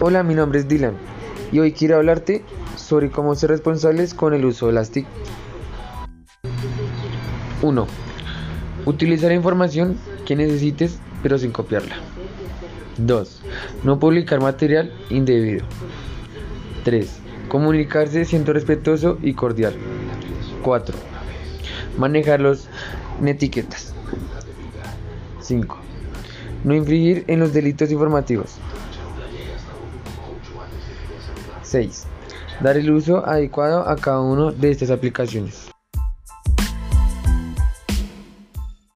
Hola, 0.00 0.22
mi 0.22 0.36
nombre 0.36 0.60
es 0.60 0.68
Dylan 0.68 0.94
y 1.50 1.58
hoy 1.58 1.72
quiero 1.72 1.96
hablarte 1.96 2.44
sobre 2.76 3.10
cómo 3.10 3.34
ser 3.34 3.50
responsables 3.50 4.14
con 4.14 4.32
el 4.32 4.44
uso 4.44 4.68
de 4.68 4.72
las 4.72 4.92
TIC. 4.92 5.04
1. 7.62 7.86
Utilizar 8.84 9.32
información 9.32 9.98
que 10.24 10.36
necesites 10.36 11.00
pero 11.20 11.36
sin 11.36 11.50
copiarla. 11.50 11.96
2. 12.98 13.42
No 13.82 13.98
publicar 13.98 14.40
material 14.40 14.92
indebido. 15.10 15.64
3. 16.84 17.18
Comunicarse 17.48 18.24
siendo 18.24 18.52
respetuoso 18.52 19.18
y 19.20 19.34
cordial. 19.34 19.74
4. 20.62 20.96
Manejarlos 21.98 22.68
en 23.20 23.26
etiquetas. 23.26 23.94
5. 25.40 25.76
No 26.62 26.76
infringir 26.76 27.24
en 27.26 27.40
los 27.40 27.52
delitos 27.52 27.90
informativos. 27.90 28.58
6. 31.68 32.06
Dar 32.60 32.76
el 32.76 32.90
uso 32.90 33.24
adecuado 33.26 33.88
a 33.88 33.96
cada 33.96 34.20
una 34.20 34.50
de 34.50 34.70
estas 34.70 34.90
aplicaciones. 34.90 35.70